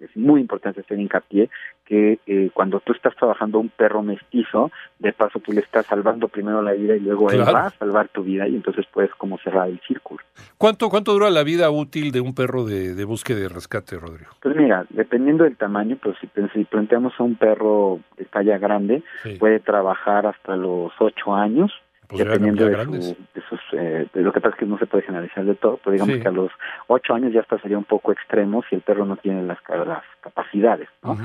es 0.06 0.16
muy 0.18 0.42
importante 0.42 0.82
hacer 0.82 1.00
hincapié 1.00 1.50
que 1.86 2.20
eh, 2.28 2.50
cuando 2.54 2.80
tú 2.80 2.94
estás 2.94 3.16
trabajando 3.16 3.60
un 3.60 3.70
perro 3.70 4.02
mestizo, 4.04 4.72
de 5.00 5.12
paso 5.14 5.40
tú 5.40 5.52
le 5.52 5.62
estás 5.62 5.86
salvando 5.86 6.28
primero 6.30 6.62
la 6.62 6.72
vida 6.74 6.96
y 6.96 7.00
luego 7.02 7.30
él 7.30 7.42
va 7.42 7.68
a 7.68 7.70
salvar 7.72 8.08
tu 8.10 8.24
vida 8.24 8.48
y 8.48 8.56
entonces 8.56 8.86
puedes 8.94 9.14
como 9.16 9.38
cerrar 9.40 9.68
el 9.68 9.80
círculo. 9.88 10.22
¿Cuánto, 10.58 10.90
¿Cuánto 10.90 11.12
dura 11.14 11.30
la 11.30 11.44
vida 11.44 11.70
útil 11.70 12.12
de 12.12 12.22
un 12.22 12.34
perro 12.34 12.64
de, 12.64 12.94
de 12.96 13.04
búsqueda 13.06 13.40
y 13.42 13.48
rescate, 13.48 13.98
Rodrigo? 13.98 14.32
Pues 14.42 14.56
mira, 14.56 14.86
dependiendo 14.90 15.44
del 15.44 15.58
tamaño, 15.58 15.98
pues 16.02 16.16
si, 16.22 16.28
pen- 16.28 16.50
si 16.54 16.64
planteamos 16.64 17.14
a 17.20 17.24
un 17.24 17.36
perro 17.36 18.00
de 18.18 18.26
talla 18.26 18.58
grande, 18.58 19.04
Sí. 19.24 19.36
puede 19.38 19.60
trabajar 19.60 20.26
hasta 20.26 20.56
los 20.56 20.92
ocho 21.00 21.34
años, 21.36 21.72
Pues 22.08 22.24
dependiendo 22.26 22.66
de, 22.66 22.84
su- 22.86 23.18
de 23.34 23.42
sus... 23.50 23.60
eh, 23.74 24.08
lo 24.14 24.32
que 24.32 24.42
pasa 24.42 24.56
es 24.56 24.60
que 24.60 24.66
no 24.66 24.78
se 24.78 24.86
puede 24.86 25.04
generalizar 25.04 25.44
de 25.46 25.56
todo, 25.56 25.78
pero 25.84 25.94
digamos 25.94 26.16
Sí. 26.16 26.22
que 26.22 26.28
a 26.28 26.32
los 26.32 26.52
ocho 26.88 27.14
años 27.14 27.34
ya 27.34 27.42
hasta 27.42 27.60
sería 27.60 27.78
un 27.78 27.84
poco 27.84 28.12
extremo 28.12 28.64
si 28.70 28.76
el 28.76 28.82
perro 28.82 29.06
no 29.06 29.18
tiene 29.18 29.44
las, 29.44 29.58
las 29.70 30.04
capacidades, 30.22 30.90
¿no? 31.04 31.18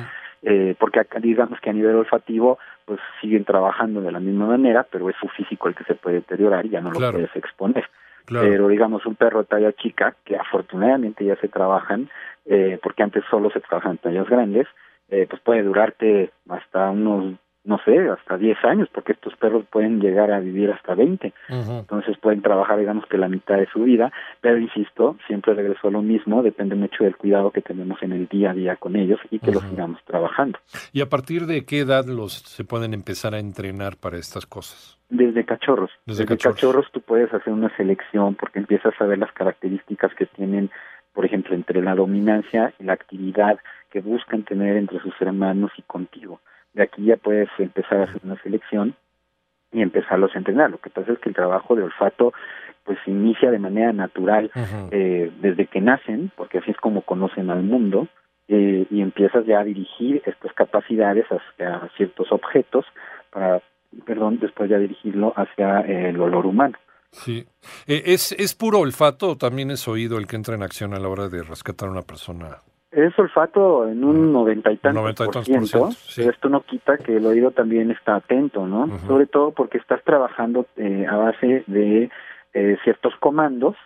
Eh, 0.43 0.77
porque 0.79 1.01
acá 1.01 1.19
digamos 1.19 1.61
que 1.61 1.69
a 1.71 1.73
nivel 1.73 1.97
olfativo 1.97 2.59
pues 2.85 3.01
siguen 3.21 3.45
trabajando 3.45 4.01
de 4.01 4.13
la 4.13 4.21
misma 4.21 4.47
manera, 4.47 4.87
pero 4.91 5.11
es 5.11 5.17
su 5.21 5.29
físico 5.29 5.69
el 5.69 5.75
que 5.75 5.85
se 5.85 5.95
puede 5.95 6.17
deteriorar 6.17 6.65
y 6.65 6.71
ya 6.71 6.81
no 6.81 6.91
lo 6.93 7.13
puedes 7.13 7.35
exponer. 7.37 7.89
Claro. 8.25 8.47
Pero 8.49 8.69
digamos 8.69 9.05
un 9.07 9.15
perro 9.17 9.41
de 9.41 9.47
talla 9.47 9.73
chica, 9.73 10.15
que 10.25 10.37
afortunadamente 10.37 11.25
ya 11.25 11.37
se 11.37 11.49
trabajan, 11.49 12.09
eh, 12.47 12.79
porque 12.83 13.03
antes 13.03 13.25
solo 13.31 13.51
se 13.51 13.61
trabajan 13.61 13.93
en 13.93 13.99
tallas 13.99 14.29
grandes, 14.29 14.67
eh, 15.11 15.27
pues 15.29 15.41
puede 15.43 15.63
durarte 15.63 16.31
hasta 16.49 16.91
unos, 16.91 17.35
no 17.69 17.79
sé, 17.85 18.09
hasta 18.09 18.37
10 18.39 18.57
años, 18.65 18.89
porque 18.93 19.13
estos 19.13 19.37
perros 19.37 19.65
pueden 19.71 20.01
llegar 20.01 20.33
a 20.33 20.41
vivir 20.41 20.71
hasta 20.73 20.95
20 20.95 21.33
Ujú. 21.51 21.73
entonces 21.81 22.17
pueden 22.19 22.43
trabajar 22.43 22.79
digamos 22.79 23.05
que 23.07 23.19
la 23.19 23.29
mitad 23.29 23.57
de 23.59 23.67
su 23.73 23.83
vida, 23.85 24.11
pero 24.41 24.59
insisto, 24.59 25.17
siempre 25.27 25.55
regreso 25.55 25.89
a 25.89 25.91
lo 25.91 26.03
mismo, 26.03 26.43
depende 26.43 26.75
mucho 26.75 27.05
del 27.05 27.17
cuidado 27.17 27.51
que 27.51 27.61
tenemos 27.61 28.03
en 28.03 28.13
el 28.13 28.27
día 28.27 28.51
a 28.51 28.55
día 28.55 28.77
con 28.77 28.97
ellos 28.97 29.21
y 29.31 29.39
que 29.39 29.53
los 29.53 29.63
sigamos 29.65 30.03
trabajando. 30.05 30.59
¿Y 30.93 31.03
a 31.03 31.09
partir 31.09 31.47
de 31.47 31.65
qué 31.65 31.81
edad 31.81 32.07
los 32.07 32.33
se 32.33 32.65
pueden 32.65 32.95
empezar 32.95 33.35
a 33.35 33.39
entrenar 33.39 33.97
para 33.97 34.17
estas 34.17 34.47
cosas? 34.47 34.99
Desde 35.11 35.45
cachorros, 35.45 35.91
Desde 36.07 36.25
desde, 36.25 36.37
cachorros. 36.37 36.57
cachorros. 36.57 36.87
tú 36.93 37.01
puedes 37.03 37.33
hacer 37.33 37.53
una 37.53 37.75
selección 37.77 38.35
porque 38.35 38.59
empiezas 38.59 38.95
a 39.01 39.05
ver 39.05 39.19
las 39.19 39.33
características 39.33 40.15
que 40.15 40.27
tienen, 40.27 40.71
por 41.13 41.25
ejemplo, 41.25 41.55
entre 41.55 41.83
la 41.83 41.95
dominancia 41.95 42.73
y 42.79 42.85
la 42.85 42.95
actividad 42.95 43.59
que 43.91 44.01
buscan 44.01 44.45
tener 44.45 44.77
entre 44.77 45.01
sus 45.01 45.15
hermanos 45.21 45.71
y 45.77 45.83
contigo. 45.83 46.41
De 46.75 46.83
aquí 46.83 47.05
ya 47.05 47.17
puedes 47.17 47.49
empezar 47.59 48.01
a 48.01 48.05
hacer 48.05 48.21
una 48.25 48.41
selección 48.43 48.95
y 49.73 49.83
empezarlos 49.83 50.35
a 50.35 50.39
entrenar. 50.39 50.71
Lo 50.71 50.79
que 50.79 50.91
pasa 50.91 51.13
es 51.13 51.19
que 51.19 51.29
el 51.29 51.35
trabajo 51.35 51.75
de 51.75 51.83
olfato 51.83 52.33
pues 52.85 52.99
se 53.05 53.11
inicia 53.11 53.51
de 53.51 53.59
manera 53.59 53.93
natural 53.93 54.51
eh, 54.91 55.31
desde 55.43 55.67
que 55.67 55.81
nacen, 55.81 56.33
porque 56.37 56.59
así 56.59 56.71
es 56.71 56.77
como 56.79 57.03
conocen 57.03 57.51
al 57.51 57.63
mundo, 57.63 58.09
eh, 58.49 58.87
y 58.91 59.03
empiezas 59.03 59.45
ya 59.45 59.61
a 59.61 59.65
dirigir 59.65 60.23
estas 60.25 60.55
capacidades 60.55 61.27
hacia 61.27 61.87
ciertos 61.99 62.33
objetos 62.33 62.87
para, 63.31 63.61
perdón, 64.07 64.39
después 64.41 64.71
ya 64.71 64.79
dirigirlo 64.79 65.35
hacia 65.37 65.81
eh, 65.81 66.09
el 66.09 66.21
olor 66.21 66.47
humano. 66.47 66.79
Sí. 67.13 67.47
Eh, 67.87 68.05
¿Es, 68.07 68.33
¿Es 68.33 68.55
puro 68.55 68.79
olfato 68.79 69.33
o 69.33 69.37
también 69.37 69.71
es 69.71 69.87
oído 69.87 70.17
el 70.17 70.27
que 70.27 70.37
entra 70.37 70.55
en 70.55 70.63
acción 70.63 70.95
a 70.95 70.99
la 70.99 71.09
hora 71.09 71.29
de 71.29 71.43
rescatar 71.43 71.89
a 71.89 71.93
una 71.93 72.03
persona? 72.03 72.57
Es 72.91 73.19
olfato 73.19 73.87
en 73.87 74.03
un 74.03 74.33
noventa 74.33 74.73
y 74.73 74.79
tantos 74.79 75.03
Noventa 75.03 75.25
y 75.25 75.27
por 75.27 75.35
tantos 75.35 75.49
por 75.51 75.67
ciento, 75.67 75.91
ciento, 75.91 75.91
sí. 76.09 76.21
pero 76.23 76.31
esto 76.31 76.49
no 76.49 76.61
quita 76.63 76.97
que 76.97 77.17
el 77.19 77.27
oído 77.27 77.51
también 77.51 77.91
está 77.91 78.17
atento, 78.17 78.67
¿no? 78.67 78.99
Sobre 79.07 79.27
todo 79.27 79.51
porque 79.53 79.77
estás 79.77 80.03
trabajando 80.05 80.67
eh, 80.77 81.07
a 81.07 81.17
base 81.17 81.65
de 81.67 82.11
eh, 82.55 82.79
ciertos 82.85 83.15
comandos 83.21 83.77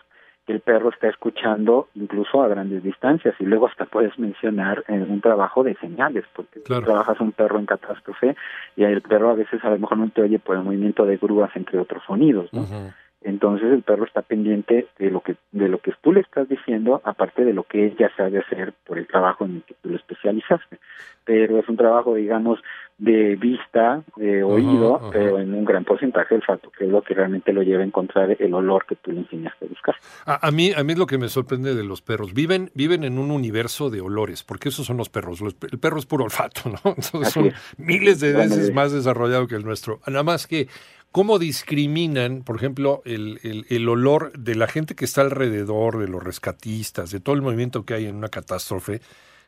que 0.46 0.52
el 0.52 0.60
perro 0.60 0.90
está 0.90 1.08
escuchando 1.08 1.88
incluso 1.94 2.42
a 2.42 2.48
grandes 2.48 2.82
distancias 2.82 3.34
y 3.40 3.44
luego 3.44 3.66
hasta 3.68 3.86
puedes 3.86 4.16
mencionar 4.18 4.84
eh, 4.88 5.04
un 5.08 5.20
trabajo 5.20 5.62
de 5.64 5.74
señales 5.76 6.24
porque 6.34 6.60
Claro. 6.62 6.84
trabajas 6.84 7.20
un 7.20 7.32
perro 7.32 7.58
en 7.58 7.66
catástrofe 7.66 8.36
y 8.76 8.84
el 8.84 9.02
perro 9.02 9.30
a 9.30 9.34
veces 9.34 9.64
a 9.64 9.70
lo 9.70 9.78
mejor 9.78 9.98
no 9.98 10.08
te 10.10 10.22
oye 10.22 10.38
por 10.38 10.56
el 10.56 10.62
movimiento 10.62 11.04
de 11.06 11.16
grúas 11.16 11.50
entre 11.56 11.78
otros 11.78 12.02
sonidos, 12.06 12.52
¿no? 12.52 12.62
Ujú. 12.62 12.92
Entonces 13.24 13.70
el 13.72 13.82
perro 13.82 14.04
está 14.04 14.22
pendiente 14.22 14.86
de 14.98 15.10
lo 15.10 15.20
que 15.20 15.36
de 15.52 15.68
lo 15.68 15.78
que 15.78 15.92
tú 16.02 16.12
le 16.12 16.20
estás 16.20 16.48
diciendo 16.48 17.00
aparte 17.04 17.44
de 17.44 17.52
lo 17.52 17.64
que 17.64 17.86
ella 17.86 18.10
sabe 18.16 18.38
hacer 18.38 18.72
por 18.86 18.98
el 18.98 19.06
trabajo 19.06 19.44
en 19.44 19.56
el 19.56 19.62
que 19.62 19.74
tú 19.82 19.88
lo 19.90 19.96
especializaste 19.96 20.78
pero 21.24 21.58
es 21.58 21.68
un 21.68 21.76
trabajo 21.76 22.14
digamos 22.14 22.58
de 22.98 23.36
vista 23.36 24.02
de 24.16 24.42
oído 24.44 25.10
pero 25.12 25.38
en 25.40 25.54
un 25.54 25.64
gran 25.64 25.84
porcentaje 25.84 26.34
olfato 26.34 26.70
que 26.70 26.84
es 26.84 26.90
lo 26.90 27.02
que 27.02 27.14
realmente 27.14 27.52
lo 27.52 27.62
lleva 27.62 27.82
a 27.82 27.86
encontrar 27.86 28.36
el 28.38 28.54
olor 28.54 28.84
que 28.86 28.96
tú 28.96 29.10
le 29.12 29.20
enseñaste 29.20 29.64
a 29.64 29.68
buscar 29.68 29.94
A, 30.26 30.46
a 30.46 30.50
mí, 30.50 30.72
a 30.76 30.84
mí 30.84 30.92
es 30.92 30.98
lo 30.98 31.06
que 31.06 31.18
me 31.18 31.28
sorprende 31.28 31.74
de 31.74 31.84
los 31.84 32.00
perros. 32.02 32.32
Viven, 32.34 32.70
viven 32.74 33.02
en 33.04 33.18
un 33.18 33.30
universo 33.30 33.90
de 33.90 34.00
olores, 34.00 34.42
porque 34.44 34.68
esos 34.68 34.86
son 34.86 34.96
los 34.96 35.08
perros. 35.08 35.40
Los- 35.40 35.56
el 35.70 35.78
perro 35.78 35.98
es 35.98 36.06
puro 36.06 36.24
olfato, 36.24 36.62
¿no? 36.70 36.76
Entonces 36.84 37.22
Así 37.22 37.32
son 37.32 37.46
es. 37.46 37.54
miles 37.78 38.20
de 38.20 38.32
veces 38.32 38.72
más 38.72 38.92
desarrollado 38.92 39.46
que 39.46 39.56
el 39.56 39.64
nuestro. 39.64 40.00
Nada 40.06 40.22
más 40.22 40.46
que, 40.46 40.68
¿cómo 41.12 41.38
discriminan, 41.38 42.42
por 42.42 42.56
ejemplo, 42.56 43.02
el, 43.04 43.38
el- 43.42 43.64
el 43.68 43.88
olor 43.88 44.32
de 44.32 44.54
la 44.54 44.66
gente 44.66 44.94
que 44.94 45.04
está 45.04 45.20
alrededor, 45.20 45.98
de 45.98 46.08
los 46.08 46.22
rescatistas, 46.24 47.10
de 47.10 47.20
todo 47.20 47.34
el 47.36 47.42
movimiento 47.42 47.84
que 47.84 47.94
hay 47.94 48.06
en 48.06 48.16
una 48.16 48.28
catástrofe, 48.28 49.00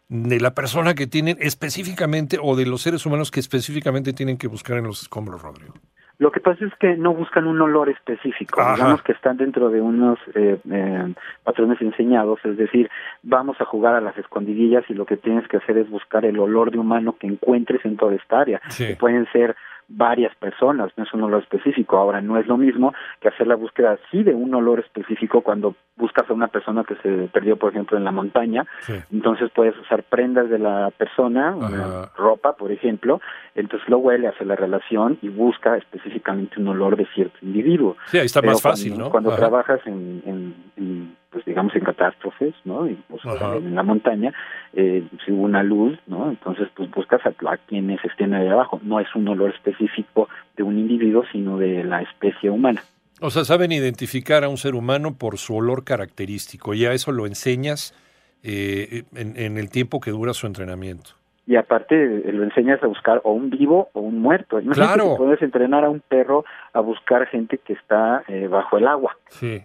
de 0.09 0.38
la 0.38 0.54
persona 0.54 0.94
que 0.94 1.06
tienen 1.06 1.37
específicamente, 1.40 2.38
o 2.40 2.54
de 2.56 2.66
los 2.66 2.83
seres 2.83 3.04
humanos 3.06 3.30
que 3.30 3.40
específicamente 3.40 4.12
tienen 4.12 4.37
que 4.37 4.49
buscar 4.49 4.76
en 4.78 4.85
los 4.85 5.02
escombros, 5.02 5.42
Rodrigo? 5.42 5.75
Lo 6.18 6.30
que 6.30 6.38
pasa 6.38 6.64
es 6.64 6.73
que 6.78 6.97
no 6.97 7.12
buscan 7.12 7.47
un 7.49 7.61
olor 7.61 7.88
específico, 7.88 8.61
Ajá. 8.61 8.75
digamos 8.76 9.02
que 9.02 9.11
están 9.12 9.37
dentro 9.37 9.68
de 9.71 9.80
unos 9.80 10.16
eh, 10.37 10.61
eh, 10.71 11.14
patrones 11.42 11.80
enseñados, 11.80 12.38
es 12.44 12.56
decir, 12.56 12.88
vamos 13.25 13.56
a 13.61 13.64
jugar 13.64 13.97
a 13.97 14.00
las 14.00 14.16
escondidillas 14.16 14.85
y 14.88 14.94
lo 14.94 15.06
que 15.06 15.16
tienes 15.16 15.49
que 15.49 15.56
hacer 15.56 15.76
es 15.76 15.90
buscar 15.90 16.25
el 16.25 16.38
olor 16.38 16.71
de 16.71 16.78
humano 16.78 17.16
que 17.18 17.26
encuentres 17.26 17.85
en 17.85 17.97
toda 17.97 18.14
esta 18.14 18.40
área. 18.40 18.61
Sí. 18.68 18.87
Que 18.87 18.97
pueden 18.97 19.26
ser 19.33 19.56
varias 19.88 20.34
personas, 20.36 20.90
no 20.96 21.04
es 21.04 21.12
un 21.14 21.22
olor 21.22 21.42
específico. 21.42 21.96
Ahora, 21.98 22.20
no 22.20 22.38
es 22.38 22.46
lo 22.46 22.56
mismo 22.56 22.92
que 23.20 23.28
hacer 23.28 23.46
la 23.46 23.54
búsqueda 23.56 23.98
sí 24.10 24.22
de 24.22 24.34
un 24.34 24.54
olor 24.54 24.80
específico 24.80 25.42
cuando 25.42 25.74
buscas 25.96 26.28
a 26.28 26.32
una 26.34 26.48
persona 26.48 26.84
que 26.84 26.96
se 26.96 27.28
perdió, 27.32 27.56
por 27.56 27.70
ejemplo, 27.72 27.96
en 27.96 28.04
la 28.04 28.10
montaña. 28.10 28.64
Sí. 28.80 28.94
Entonces 29.12 29.50
puedes 29.54 29.78
usar 29.78 30.02
prendas 30.04 30.48
de 30.50 30.58
la 30.58 30.90
persona, 30.96 31.54
una 31.54 32.10
ropa, 32.16 32.54
por 32.56 32.72
ejemplo, 32.72 33.20
entonces 33.54 33.88
lo 33.88 33.98
huele, 33.98 34.26
hace 34.28 34.44
la 34.44 34.56
relación 34.56 35.18
y 35.22 35.28
busca 35.28 35.76
específicamente 35.76 36.58
un 36.60 36.68
olor 36.68 36.96
de 36.96 37.06
cierto 37.14 37.38
individuo. 37.42 37.96
Sí, 38.06 38.18
ahí 38.18 38.26
está 38.26 38.40
Pero 38.40 38.52
más 38.54 38.62
fácil, 38.62 38.90
cuando, 38.90 39.04
¿no? 39.04 39.10
Cuando 39.10 39.30
Ajá. 39.30 39.38
trabajas 39.38 39.80
en, 39.86 40.22
en- 40.26 40.54
en, 40.76 41.16
digamos 41.54 41.76
en 41.76 41.84
catástrofes, 41.84 42.52
¿no? 42.64 42.88
Y, 42.88 42.94
pues, 43.08 43.25
Ajá. 43.25 43.54
en 43.58 43.76
la 43.76 43.84
montaña, 43.84 44.32
eh, 44.73 45.04
si 45.25 45.30
hubo 45.30 45.44
una 45.44 45.62
luz, 45.62 45.96
¿no? 46.08 46.28
Entonces 46.28 46.66
pues 46.75 46.90
buscas 46.90 47.20
a, 47.25 47.28
a 47.49 47.56
quienes 47.58 48.04
estén 48.04 48.34
ahí 48.34 48.49
abajo. 48.49 48.80
No 48.82 48.99
es 48.99 49.06
un 49.14 49.28
olor 49.28 49.50
específico 49.54 50.28
de 50.56 50.64
un 50.64 50.76
individuo, 50.80 51.23
sino 51.30 51.56
de 51.56 51.84
la 51.84 52.02
especie 52.02 52.50
humana. 52.50 52.82
O 53.20 53.30
sea, 53.30 53.44
saben 53.44 53.70
identificar 53.70 54.42
a 54.42 54.49
un 54.49 54.56
ser 54.56 54.75
humano 54.75 55.14
por 55.16 55.38
su 55.38 55.54
olor 55.54 55.84
característico. 55.84 56.75
Ya 56.75 56.90
eso 56.92 57.12
lo 57.12 57.25
enseñas 57.26 57.94
eh, 58.42 59.04
en, 59.14 59.38
en 59.38 59.56
el 59.56 59.70
tiempo 59.70 60.00
que 60.00 60.11
dura 60.11 60.34
su 60.34 60.49
entrenamiento. 60.49 61.11
Y 61.46 61.54
aparte 61.56 61.94
lo 62.32 62.42
enseñas 62.42 62.82
a 62.82 62.87
buscar 62.88 63.20
o 63.23 63.32
un 63.32 63.50
vivo 63.50 63.90
o 63.92 64.00
un 64.00 64.18
muerto. 64.18 64.58
Imagínate 64.58 64.94
Claro. 64.94 65.11
que 65.12 65.18
puedes 65.18 65.42
entrenar 65.42 65.84
a 65.84 65.90
un 65.90 66.00
perro 66.00 66.44
a 66.73 66.80
buscar 66.80 67.26
gente 67.28 67.58
que 67.58 67.75
está 67.75 68.25
eh, 68.26 68.49
bajo 68.49 68.76
el 68.78 68.88
agua. 68.88 69.16
Sí. 69.28 69.62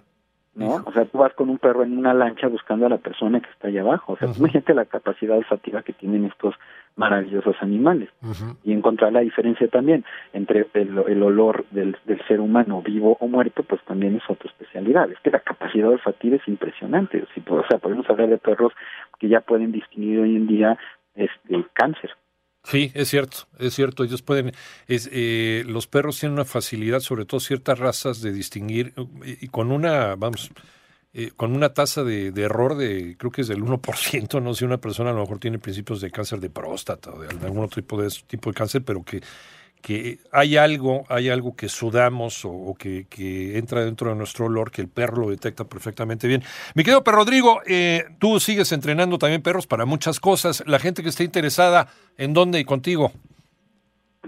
¿No? 0.56 0.66
Hijo. 0.66 0.84
O 0.86 0.92
sea, 0.92 1.06
tú 1.06 1.18
vas 1.20 1.34
con 1.34 1.50
un 1.50 1.58
perro 1.58 1.84
en 1.84 1.98
una 1.98 2.14
lancha 2.14 2.48
buscando 2.48 2.86
a 2.86 2.90
la 2.90 2.98
persona 2.98 3.40
que 3.40 3.50
está 3.50 3.68
allá 3.68 3.82
abajo. 3.82 4.14
O 4.14 4.18
sea, 4.18 4.28
Ujú. 4.28 4.40
imagínate 4.40 4.74
la 4.74 4.86
capacidad 4.86 5.38
olfativa 5.38 5.84
que 5.84 5.94
tienen 5.94 6.26
estos 6.26 6.56
maravillosos 6.96 7.56
animales. 7.62 8.10
Y 8.64 8.74
encontrar 8.74 9.14
la 9.14 9.22
diferencia 9.22 9.68
también 9.70 10.04
entre 10.34 10.68
el, 10.74 10.98
el 11.08 11.24
olor 11.24 11.66
del, 11.72 11.96
del 12.06 12.22
ser 12.28 12.42
humano 12.42 12.82
vivo 12.82 13.16
o 13.20 13.28
muerto, 13.28 13.64
pues 13.64 13.82
también 13.86 14.18
es 14.18 14.24
otra 14.30 14.50
especialidad. 14.50 15.10
Es 15.10 15.20
que 15.22 15.32
la 15.32 15.40
capacidad 15.40 15.88
olfativa 15.90 16.36
es 16.36 16.48
impresionante. 16.48 17.26
Si, 17.34 17.44
o 17.48 17.64
sea, 17.70 17.78
podemos 17.78 18.10
hablar 18.10 18.30
de 18.30 18.38
perros 18.38 18.74
que 19.18 19.30
ya 19.30 19.42
pueden 19.42 19.72
distinguir 19.72 20.20
hoy 20.20 20.36
en 20.36 20.48
día 20.48 20.78
este 21.16 21.66
cáncer. 21.74 22.12
Sí, 22.70 22.92
es 22.94 23.10
cierto, 23.10 23.48
es 23.58 23.74
cierto. 23.74 24.04
Ellos 24.04 24.22
pueden, 24.22 24.54
es, 24.88 25.10
eh, 25.12 25.64
los 25.66 25.88
perros 25.88 26.20
tienen 26.20 26.34
una 26.34 26.46
facilidad, 26.46 27.00
sobre 27.00 27.26
todo 27.26 27.40
ciertas 27.40 27.80
razas, 27.80 28.22
de 28.22 28.32
distinguir 28.32 28.94
eh, 29.26 29.38
y 29.42 29.48
con 29.48 29.72
una, 29.72 30.16
vamos, 30.16 30.52
eh, 31.14 31.32
con 31.36 31.56
una 31.56 31.74
tasa 31.74 32.04
de, 32.04 32.32
de 32.32 32.44
error 32.44 32.76
de, 32.78 33.16
creo 33.18 33.32
que 33.32 33.42
es 33.42 33.48
del 33.48 33.64
1%, 33.64 34.42
no 34.44 34.54
sé, 34.54 34.66
una 34.66 34.78
persona 34.78 35.10
a 35.10 35.14
lo 35.14 35.22
mejor 35.22 35.40
tiene 35.40 35.58
principios 35.58 36.00
de 36.02 36.12
cáncer 36.12 36.40
de 36.40 36.52
próstata 36.52 37.12
o 37.12 37.20
de 37.20 37.28
algún 37.28 37.64
otro 37.64 37.82
tipo 37.82 38.00
de, 38.00 38.08
tipo 38.28 38.52
de 38.52 38.54
cáncer, 38.54 38.84
pero 38.84 39.04
que, 39.04 39.22
que 39.82 40.18
hay 40.32 40.58
algo, 40.58 41.04
hay 41.10 41.30
algo 41.30 41.56
que 41.56 41.70
sudamos 41.70 42.44
o, 42.46 42.76
que, 42.78 43.08
entra 43.58 43.84
dentro 43.84 44.10
de 44.10 44.16
nuestro 44.16 44.46
olor 44.46 44.72
que 44.72 44.82
el 44.82 44.90
perro 44.90 45.24
lo 45.24 45.30
detecta 45.30 45.66
perfectamente 45.66 46.28
bien. 46.28 46.42
Mi 46.76 46.84
querido 46.84 47.04
Perro 47.04 47.20
Rodrigo, 47.20 47.62
eh, 47.68 48.06
tú 48.20 48.40
sigues 48.40 48.72
entrenando 48.72 49.18
también 49.18 49.42
perros 49.42 49.68
para 49.68 49.86
muchas 49.86 50.20
cosas. 50.20 50.64
La 50.68 50.80
gente 50.80 51.04
que 51.04 51.10
esté 51.10 51.24
interesada, 51.24 51.88
¿en 52.18 52.34
dónde 52.34 52.60
y 52.60 52.66
contigo? 52.66 53.12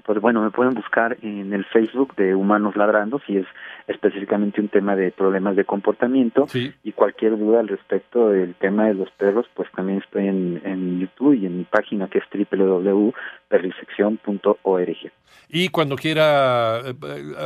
Pues 0.05 0.21
bueno, 0.21 0.41
me 0.41 0.51
pueden 0.51 0.73
buscar 0.73 1.17
en 1.21 1.53
el 1.53 1.65
Facebook 1.65 2.15
de 2.15 2.33
Humanos 2.33 2.75
Ladrando, 2.75 3.21
si 3.27 3.37
es 3.37 3.45
específicamente 3.87 4.61
un 4.61 4.69
tema 4.69 4.95
de 4.95 5.11
problemas 5.11 5.55
de 5.55 5.65
comportamiento 5.65 6.47
y 6.83 6.91
cualquier 6.91 7.37
duda 7.37 7.59
al 7.59 7.67
respecto 7.67 8.29
del 8.29 8.55
tema 8.55 8.87
de 8.87 8.95
los 8.95 9.11
perros, 9.11 9.45
pues 9.53 9.69
también 9.75 9.99
estoy 9.99 10.27
en, 10.27 10.59
en 10.65 10.99
YouTube 10.99 11.33
y 11.33 11.45
en 11.45 11.57
mi 11.57 11.65
página 11.65 12.07
que 12.07 12.17
es 12.19 12.23
www.perrisección.org. 12.49 15.11
Y 15.53 15.67
cuando 15.67 15.97
quiera 15.97 16.79
eh, 16.79 16.95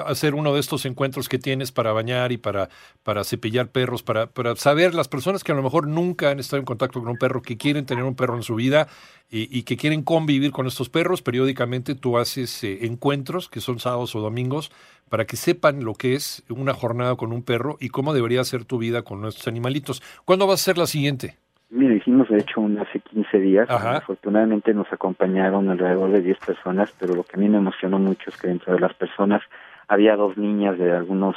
hacer 0.06 0.36
uno 0.36 0.54
de 0.54 0.60
estos 0.60 0.86
encuentros 0.86 1.27
que 1.27 1.39
tienes 1.39 1.72
para 1.72 1.92
bañar 1.92 2.32
y 2.32 2.38
para, 2.38 2.70
para 3.01 3.24
cepillar 3.24 3.70
perros, 3.70 4.04
para, 4.04 4.27
para 4.27 4.56
saber 4.56 4.94
las 4.94 5.08
personas 5.08 5.44
que 5.44 5.51
a 5.51 5.56
lo 5.56 5.63
mejor 5.63 5.88
nunca 5.88 6.30
han 6.30 6.39
estado 6.39 6.60
en 6.60 6.65
contacto 6.65 7.00
con 7.00 7.10
un 7.10 7.18
perro, 7.18 7.42
que 7.42 7.58
quieren 7.58 7.88
tener 7.88 8.04
un 8.04 8.15
perro 8.15 8.36
en 8.36 8.44
su 8.44 8.54
vida 8.54 8.88
y, 9.32 9.63
que 9.63 9.75
quieren 9.75 10.04
convivir 10.04 10.51
con 10.51 10.68
estos 10.68 10.89
perros, 10.89 11.24
periódicamente 11.24 11.96
tú 11.96 12.20
haces 12.20 12.63
eh, 12.63 12.86
encuentros 12.86 13.50
que 13.50 13.60
son 13.60 13.80
sábados 13.80 14.15
o 14.15 14.22
domingos 14.22 14.72
para 15.09 15.25
que 15.25 15.35
sepan 15.35 15.83
lo 15.83 15.93
que 15.93 16.13
es 16.13 16.43
una 16.50 16.74
jornada 16.74 17.15
con 17.15 17.31
un 17.31 17.43
perro 17.43 17.77
y 17.79 17.89
cómo 17.89 18.13
debería 18.13 18.43
ser 18.43 18.65
tu 18.65 18.77
vida 18.77 19.03
con 19.03 19.21
nuestros 19.21 19.47
animalitos. 19.47 20.01
¿Cuándo 20.25 20.47
va 20.47 20.55
a 20.55 20.57
ser 20.57 20.77
la 20.77 20.88
siguiente? 20.88 21.35
Mira, 21.69 21.93
hicimos 21.95 22.29
de 22.29 22.38
hecho 22.38 22.62
un 22.62 22.77
hace 22.77 23.00
15 23.00 23.39
días. 23.39 23.69
Afortunadamente 23.69 24.74
nos 24.74 24.91
acompañaron 24.93 25.69
alrededor 25.69 26.12
de 26.12 26.21
10 26.21 26.38
personas, 26.39 26.93
pero 27.00 27.15
lo 27.15 27.24
que 27.24 27.35
a 27.35 27.39
mí 27.39 27.50
me 27.50 27.57
emocionó 27.57 28.00
mucho 28.00 28.29
es 28.29 28.38
que 28.38 28.47
dentro 28.47 28.74
de 28.74 28.79
las 28.79 28.93
personas 28.93 29.41
había 29.88 30.15
dos 30.15 30.38
niñas 30.38 30.77
de 30.77 30.91
algunos, 30.91 31.35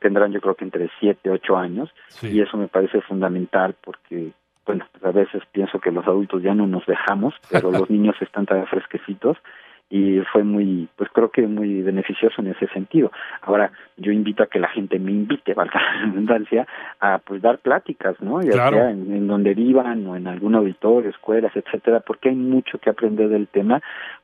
tendrán 0.00 0.32
yo 0.32 0.40
creo 0.40 0.54
que 0.54 0.64
entre 0.64 0.90
7, 1.00 1.30
8 1.30 1.56
años, 1.56 1.90
y 2.22 2.40
eso 2.40 2.56
me 2.56 2.68
parece 2.68 3.00
fundamental 3.00 3.74
porque, 3.82 4.32
bueno, 4.66 4.86
pues 4.92 5.04
a 5.04 5.12
veces 5.12 5.42
pienso 5.50 5.80
que 5.80 5.90
los 5.90 6.06
adultos 6.06 6.42
ya 6.42 6.54
no 6.54 6.66
nos 6.66 6.86
dejamos, 6.86 7.34
pero 7.50 7.70
los 7.72 7.90
niños 7.90 8.16
están 8.20 8.46
tan 8.46 8.66
fresquecitos 8.66 9.38
y 9.90 10.20
fue 10.32 10.44
muy, 10.44 10.88
pues 10.96 11.08
creo 11.12 11.30
que 11.30 11.46
muy 11.46 11.82
beneficioso 11.82 12.42
en 12.42 12.48
ese 12.48 12.66
sentido. 12.68 13.10
Ahora, 13.40 13.72
yo 13.96 14.12
invito 14.12 14.42
a 14.42 14.46
que 14.46 14.58
la 14.58 14.68
gente 14.68 14.98
me 14.98 15.12
invite, 15.12 15.54
valga 15.54 15.80
la 15.80 16.06
redundancia, 16.06 16.66
a 17.00 17.18
pues 17.18 17.40
dar 17.40 17.58
pláticas, 17.58 18.20
¿no? 18.20 18.42
Ya 18.42 18.52
sea 18.52 18.90
en, 18.90 19.26
donde 19.26 19.54
vivan 19.54 20.06
o 20.06 20.16
en 20.16 20.26
algún 20.26 20.54
auditorio, 20.54 21.10
escuelas, 21.10 21.52
etcétera, 21.54 22.00
porque 22.00 22.28
hay 22.28 22.36
mucho 22.36 22.78
que 22.78 22.90
aprender 22.90 23.28
del 23.28 23.48
tema, 23.48 23.80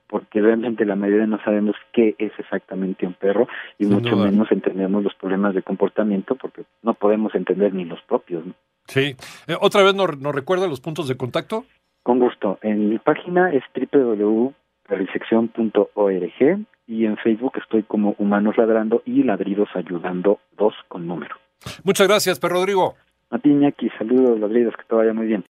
porque 0.07 0.41
realmente 0.41 0.85
la 0.85 0.97
mayoría 0.97 1.27
no 1.27 1.43
sabemos 1.43 1.77
qué 1.93 2.15
es 2.19 2.33
exactamente 2.39 3.07
un 3.07 3.15
perro 3.15 3.49
y 3.79 3.87
mucho 3.87 4.17
menos 4.17 4.53
entendemos 4.53 5.03
los 5.03 5.15
problemas 5.15 5.55
de 5.55 5.63
comportamiento 5.63 6.37
porque 6.37 6.65
no 6.83 6.95
podemos 6.95 7.35
entender 7.35 7.73
ni 7.73 7.85
los 7.85 8.01
propios, 8.03 8.45
¿no? 8.47 8.53
Sí. 8.87 9.17
Eh, 9.49 9.57
¿Otra 9.59 9.83
vez 9.83 9.95
nos, 9.95 10.19
nos 10.21 10.35
recuerda 10.35 10.69
los 10.69 10.81
puntos 10.81 11.09
de 11.09 11.17
contacto? 11.17 11.65
Con 12.03 12.19
gusto. 12.19 12.59
En 12.61 12.91
mi 12.91 12.99
página 12.99 13.51
es 13.51 13.63
www 13.75 14.53
realisección.org 14.89 16.67
y 16.87 17.07
en 17.07 17.17
Facebook 17.17 17.53
estoy 17.61 17.83
como 17.83 18.15
Humanos 18.19 18.57
Ladrando 18.57 19.03
y 19.07 19.23
Ladridos 19.23 19.69
Ayudando 19.75 20.41
dos 20.57 20.75
con 20.89 21.07
número. 21.07 21.37
Muchas 21.83 22.07
gracias, 22.07 22.39
Perro 22.39 22.57
Rodrigo. 22.57 22.95
A 23.31 23.39
ti, 23.39 23.49
Iñaki, 23.51 23.89
saludos, 23.99 24.39
ladridos, 24.39 24.77
que 24.77 24.85
te 24.85 24.95
vaya 24.95 25.13
muy 25.13 25.27
bien. 25.27 25.43